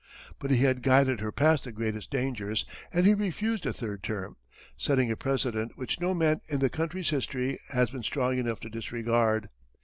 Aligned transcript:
But 0.39 0.49
he 0.49 0.57
had 0.63 0.81
guided 0.81 1.19
her 1.19 1.31
past 1.31 1.63
the 1.63 1.71
greatest 1.71 2.09
dangers, 2.09 2.65
and 2.91 3.05
he 3.05 3.13
refused 3.13 3.67
a 3.67 3.71
third 3.71 4.01
term, 4.01 4.35
setting 4.75 5.11
a 5.11 5.15
precedent 5.15 5.73
which 5.75 5.99
no 6.01 6.15
man 6.15 6.41
in 6.49 6.57
the 6.57 6.71
country's 6.71 7.11
history 7.11 7.59
has 7.69 7.91
been 7.91 8.01
strong 8.01 8.39
enough 8.39 8.59
to 8.61 8.69
disregard. 8.71 9.49